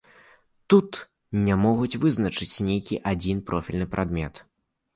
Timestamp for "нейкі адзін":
2.73-3.45